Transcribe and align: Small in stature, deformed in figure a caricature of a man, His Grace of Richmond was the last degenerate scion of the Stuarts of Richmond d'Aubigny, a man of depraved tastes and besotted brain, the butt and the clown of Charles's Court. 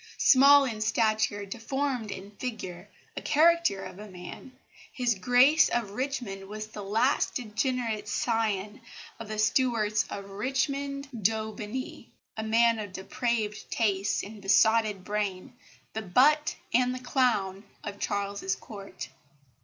Small 0.17 0.65
in 0.65 0.81
stature, 0.81 1.45
deformed 1.45 2.09
in 2.09 2.31
figure 2.31 2.89
a 3.15 3.21
caricature 3.21 3.83
of 3.83 3.99
a 3.99 4.07
man, 4.09 4.51
His 4.91 5.13
Grace 5.13 5.69
of 5.69 5.91
Richmond 5.91 6.47
was 6.47 6.65
the 6.69 6.81
last 6.81 7.35
degenerate 7.35 8.07
scion 8.07 8.81
of 9.19 9.27
the 9.27 9.37
Stuarts 9.37 10.05
of 10.09 10.27
Richmond 10.31 11.07
d'Aubigny, 11.11 12.07
a 12.35 12.41
man 12.41 12.79
of 12.79 12.93
depraved 12.93 13.69
tastes 13.69 14.23
and 14.23 14.41
besotted 14.41 15.03
brain, 15.03 15.53
the 15.93 16.01
butt 16.01 16.55
and 16.73 16.95
the 16.95 16.99
clown 16.99 17.63
of 17.83 17.99
Charles's 17.99 18.55
Court. 18.55 19.07